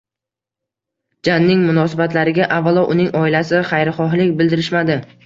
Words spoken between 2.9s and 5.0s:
uning oilasi xayrixohlik bildirishmadi